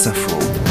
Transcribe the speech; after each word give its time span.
France 0.00 0.16
Info. 0.16 0.69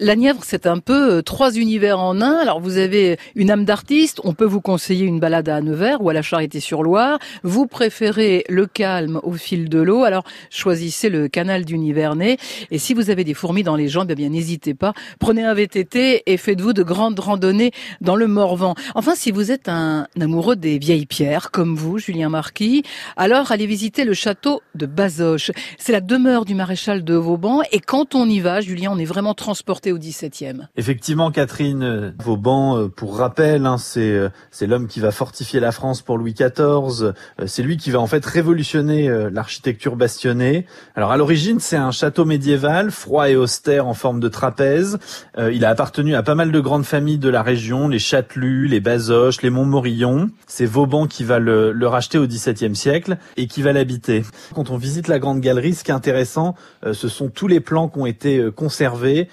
La 0.00 0.16
Nièvre, 0.16 0.40
c'est 0.42 0.66
un 0.66 0.78
peu 0.78 1.18
euh, 1.18 1.22
trois 1.22 1.54
univers 1.54 2.00
en 2.00 2.22
un. 2.22 2.38
Alors 2.38 2.60
vous 2.60 2.78
avez 2.78 3.18
une 3.34 3.50
âme 3.50 3.66
d'artiste, 3.66 4.22
on 4.24 4.32
peut 4.32 4.46
vous 4.46 4.62
conseiller 4.62 5.04
une 5.04 5.20
balade 5.20 5.50
à 5.50 5.60
Nevers 5.60 6.00
ou 6.00 6.08
à 6.08 6.14
la 6.14 6.22
Charité-sur-Loire. 6.22 7.18
Vous 7.42 7.66
préférez 7.66 8.42
le 8.48 8.64
calme 8.64 9.20
au 9.22 9.34
fil 9.34 9.68
de 9.68 9.78
l'eau, 9.82 10.04
alors 10.04 10.24
choisissez 10.48 11.10
le 11.10 11.28
canal 11.28 11.66
du 11.66 11.76
Nivernais. 11.76 12.38
Et 12.70 12.78
si 12.78 12.94
vous 12.94 13.10
avez 13.10 13.22
des 13.22 13.34
fourmis 13.34 13.64
dans 13.64 13.76
les 13.76 13.88
jambes, 13.88 14.10
eh 14.10 14.14
bien 14.14 14.30
n'hésitez 14.30 14.72
pas, 14.72 14.94
prenez 15.18 15.44
un 15.44 15.52
VTT 15.52 16.22
et 16.24 16.36
faites-vous 16.38 16.72
de 16.72 16.82
grandes 16.82 17.20
randonnées 17.20 17.72
dans 18.00 18.16
le 18.16 18.26
Morvan. 18.26 18.74
Enfin, 18.94 19.14
si 19.14 19.30
vous 19.30 19.50
êtes 19.50 19.68
un 19.68 20.06
amoureux 20.18 20.56
des 20.56 20.78
vieilles 20.78 21.04
pierres, 21.04 21.50
comme 21.50 21.76
vous, 21.76 21.98
Julien 21.98 22.30
Marquis, 22.30 22.82
alors 23.18 23.52
allez 23.52 23.66
visiter 23.66 24.04
le 24.04 24.14
château 24.14 24.62
de 24.74 24.86
Bazoches. 24.86 25.50
C'est 25.76 25.92
la 25.92 26.00
demeure 26.00 26.46
du 26.46 26.54
maréchal 26.54 27.04
de 27.04 27.14
Vauban 27.14 27.60
et 27.72 27.80
quand 27.80 28.14
on 28.14 28.26
y 28.26 28.40
va, 28.40 28.62
Julien, 28.62 28.90
on 28.90 28.98
est 28.98 29.04
vraiment 29.04 29.34
transporté 29.34 29.82
au 29.92 29.98
XVIIe. 29.98 30.68
Effectivement, 30.76 31.30
Catherine 31.30 31.82
euh, 31.82 32.10
Vauban, 32.18 32.78
euh, 32.78 32.88
pour 32.88 33.16
rappel, 33.16 33.66
hein, 33.66 33.78
c'est 33.78 34.00
euh, 34.00 34.28
c'est 34.50 34.66
l'homme 34.66 34.86
qui 34.86 35.00
va 35.00 35.10
fortifier 35.10 35.60
la 35.60 35.72
France 35.72 36.02
pour 36.02 36.18
Louis 36.18 36.34
XIV. 36.34 37.12
C'est 37.46 37.62
lui 37.62 37.76
qui 37.76 37.90
va 37.90 38.00
en 38.00 38.06
fait 38.06 38.24
révolutionner 38.24 39.08
l'architecture 39.30 39.96
bastionnée. 39.96 40.66
Alors 40.94 41.12
à 41.12 41.16
l'origine, 41.16 41.60
c'est 41.60 41.76
un 41.76 41.90
château 41.90 42.24
médiéval, 42.24 42.90
froid 42.90 43.28
et 43.28 43.36
austère 43.36 43.86
en 43.86 43.94
forme 43.94 44.20
de 44.20 44.28
trapèze. 44.28 44.98
Il 45.38 45.64
a 45.64 45.70
appartenu 45.70 46.14
à 46.14 46.22
pas 46.22 46.34
mal 46.34 46.52
de 46.52 46.60
grandes 46.60 46.84
familles 46.84 47.18
de 47.18 47.28
la 47.28 47.42
région, 47.42 47.88
les 47.88 47.98
Châtelus, 47.98 48.68
les 48.68 48.80
Bazoches, 48.80 49.42
les 49.42 49.50
Montmorillon. 49.50 50.30
C'est 50.46 50.66
Vauban 50.66 51.06
qui 51.06 51.24
va 51.24 51.38
le, 51.38 51.72
le 51.72 51.86
racheter 51.86 52.18
au 52.18 52.26
XVIIe 52.26 52.76
siècle 52.76 53.16
et 53.36 53.46
qui 53.46 53.62
va 53.62 53.72
l'habiter. 53.72 54.24
Quand 54.54 54.70
on 54.70 54.76
visite 54.76 55.08
la 55.08 55.18
grande 55.18 55.40
galerie, 55.40 55.74
ce 55.74 55.84
qui 55.84 55.90
est 55.90 55.94
intéressant, 55.94 56.54
ce 56.92 57.08
sont 57.08 57.28
tous 57.28 57.48
les 57.48 57.60
plans 57.60 57.88
qui 57.88 57.98
ont 57.98 58.06
été 58.06 58.48
conservés, 58.54 59.28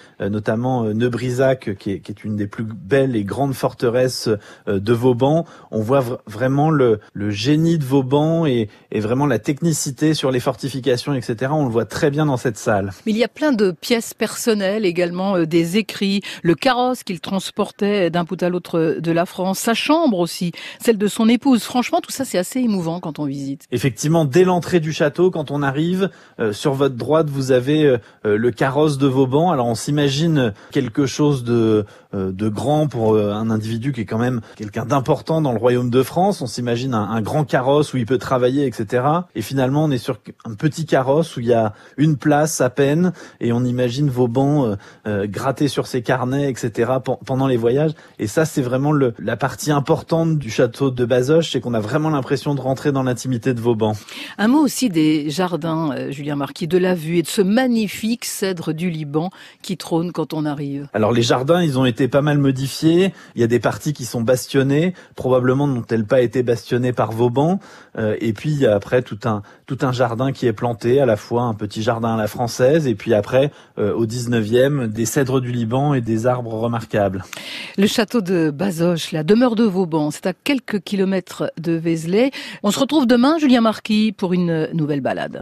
euh, 0.47 0.93
Neubrisac, 0.93 1.75
qui 1.77 1.91
est, 1.91 1.99
qui 1.99 2.11
est, 2.11 2.23
une 2.23 2.35
des 2.35 2.47
plus 2.47 2.63
belles 2.63 3.15
et 3.15 3.23
grandes 3.23 3.53
forteresses 3.53 4.29
euh, 4.67 4.79
de 4.79 4.93
Vauban. 4.93 5.45
On 5.71 5.81
voit 5.81 6.03
vraiment 6.27 6.69
le, 6.69 6.99
le 7.13 7.29
génie 7.29 7.77
de 7.77 7.83
Vauban 7.83 8.45
et, 8.45 8.69
et, 8.91 8.99
vraiment 8.99 9.25
la 9.25 9.39
technicité 9.39 10.13
sur 10.13 10.31
les 10.31 10.39
fortifications, 10.39 11.13
etc. 11.13 11.51
On 11.53 11.65
le 11.65 11.71
voit 11.71 11.85
très 11.85 12.11
bien 12.11 12.25
dans 12.25 12.37
cette 12.37 12.57
salle. 12.57 12.91
Mais 13.05 13.11
il 13.11 13.17
y 13.17 13.23
a 13.23 13.29
plein 13.29 13.51
de 13.51 13.71
pièces 13.71 14.13
personnelles 14.13 14.85
également, 14.85 15.35
euh, 15.35 15.45
des 15.45 15.77
écrits, 15.77 16.21
le 16.43 16.55
carrosse 16.55 17.03
qu'il 17.03 17.19
transportait 17.19 18.09
d'un 18.09 18.23
bout 18.23 18.41
à 18.41 18.49
l'autre 18.49 18.97
de 18.99 19.11
la 19.11 19.25
France, 19.25 19.59
sa 19.59 19.73
chambre 19.73 20.19
aussi, 20.19 20.51
celle 20.79 20.97
de 20.97 21.07
son 21.07 21.29
épouse. 21.29 21.63
Franchement, 21.63 22.01
tout 22.01 22.11
ça, 22.11 22.25
c'est 22.25 22.37
assez 22.37 22.59
émouvant 22.59 22.99
quand 22.99 23.19
on 23.19 23.25
visite. 23.25 23.65
Effectivement, 23.71 24.25
dès 24.25 24.43
l'entrée 24.43 24.79
du 24.79 24.93
château, 24.93 25.31
quand 25.31 25.51
on 25.51 25.61
arrive, 25.63 26.09
sur 26.51 26.73
votre 26.73 26.95
droite, 26.95 27.29
vous 27.29 27.51
avez 27.51 27.97
le 28.23 28.51
carrosse 28.51 28.97
de 28.97 29.07
Vauban. 29.07 29.51
Alors 29.51 29.67
on 29.67 29.75
s'imagine 29.75 30.28
quelque 30.72 31.05
chose 31.05 31.44
de, 31.44 31.85
euh, 32.16 32.31
de 32.31 32.49
grand 32.49 32.88
pour 32.88 33.13
euh, 33.13 33.33
un 33.33 33.52
individu 33.52 33.91
qui 33.94 34.02
est 34.02 34.05
quand 34.05 34.17
même 34.17 34.41
quelqu'un 34.55 34.83
d'important 34.83 35.41
dans 35.41 35.52
le 35.52 35.59
royaume 35.59 35.91
de 35.91 36.02
France. 36.02 36.41
On 36.41 36.47
s'imagine 36.47 36.95
un, 36.95 37.21
grand 37.21 37.44
carrosse 37.44 37.94
où 37.94 37.97
il 37.97 38.08
peut 38.08 38.17
travailler, 38.17 38.66
etc. 38.66 39.03
Et 39.36 39.44
finalement, 39.44 39.83
on 39.83 39.91
est 39.91 39.99
sur 39.99 40.17
un 40.44 40.55
petit 40.55 40.88
carrosse 40.88 41.38
où 41.38 41.39
il 41.39 41.45
y 41.45 41.53
a 41.53 41.73
une 41.97 42.17
place 42.17 42.61
à 42.61 42.71
peine 42.71 43.13
et 43.39 43.53
on 43.53 43.63
imagine 43.63 44.09
Vauban 44.09 44.75
euh, 45.05 45.27
gratter 45.27 45.67
sur 45.67 45.86
ses 45.86 46.02
carnets, 46.02 46.49
etc. 46.49 46.93
pendant 47.27 47.45
les 47.45 47.58
voyages. 47.58 47.91
Et 48.17 48.25
ça, 48.25 48.43
c'est 48.43 48.64
vraiment 48.64 48.91
la 48.91 49.38
partie 49.38 49.71
importante 49.71 50.39
du 50.39 50.49
château 50.49 50.89
de 50.89 51.05
Bazoches, 51.05 51.52
c'est 51.52 51.61
qu'on 51.61 51.75
a 51.75 51.80
vraiment 51.80 52.09
l'impression 52.09 52.55
de 52.55 52.61
rentrer 52.61 52.91
dans 52.91 53.03
l'intimité 53.03 53.53
de 53.53 53.61
Vauban. 53.61 53.93
Un 54.39 54.47
mot 54.47 54.64
aussi 54.64 54.89
des 54.89 55.30
jardins, 55.30 56.09
Julien 56.09 56.36
Marquis, 56.36 56.67
de 56.67 56.80
la 56.80 56.95
vue 56.95 57.17
et 57.17 57.21
de 57.21 57.27
ce 57.27 57.43
magnifique 57.43 58.25
cèdre 58.25 58.73
du 58.73 58.89
Liban 58.89 59.30
qui 59.61 59.77
trône 59.77 60.11
quand 60.19 60.33
on 60.33 60.43
arrive 60.43 60.89
Alors 60.93 61.13
les 61.13 61.21
jardins, 61.21 61.63
ils 61.63 61.79
ont 61.79 61.85
été 61.85 62.09
pas 62.09 62.21
mal 62.21 62.39
modifiés. 62.39 63.13
Il 63.35 63.41
y 63.41 63.43
a 63.45 63.47
des 63.47 63.61
parties 63.61 63.93
qui 63.93 64.03
sont 64.03 64.19
bastionnées, 64.19 64.93
probablement 65.15 65.65
n'ont-elles 65.65 66.03
pas 66.03 66.19
été 66.19 66.43
bastionnées 66.43 66.91
par 66.91 67.13
Vauban. 67.13 67.61
Euh, 67.97 68.17
et 68.19 68.33
puis 68.33 68.52
il 68.52 68.59
y 68.59 68.65
a 68.65 68.75
après 68.75 69.02
tout 69.02 69.19
un 69.23 69.43
tout 69.65 69.77
un 69.81 69.93
jardin 69.93 70.33
qui 70.33 70.45
est 70.45 70.52
planté, 70.52 70.99
à 70.99 71.05
la 71.05 71.15
fois 71.15 71.43
un 71.43 71.53
petit 71.53 71.81
jardin 71.83 72.15
à 72.15 72.17
la 72.17 72.27
française, 72.27 72.85
et 72.85 72.95
puis 72.95 73.13
après 73.13 73.52
euh, 73.77 73.93
au 73.93 74.05
19e 74.05 74.87
des 74.87 75.05
cèdres 75.05 75.39
du 75.39 75.53
Liban 75.53 75.93
et 75.93 76.02
des 76.02 76.27
arbres 76.27 76.53
remarquables. 76.53 77.23
Le 77.77 77.87
château 77.87 78.19
de 78.19 78.52
Bazoches, 78.52 79.13
la 79.13 79.23
demeure 79.23 79.55
de 79.55 79.63
Vauban, 79.63 80.11
c'est 80.11 80.25
à 80.25 80.33
quelques 80.33 80.81
kilomètres 80.81 81.49
de 81.58 81.71
Vézelay. 81.71 82.31
On 82.61 82.71
se 82.71 82.79
retrouve 82.79 83.08
demain, 83.08 83.37
Julien 83.37 83.61
Marquis, 83.61 84.11
pour 84.11 84.33
une 84.33 84.67
nouvelle 84.73 85.02
balade. 85.02 85.37